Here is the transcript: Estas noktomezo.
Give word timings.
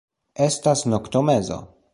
Estas 0.45 0.83
noktomezo. 0.95 1.63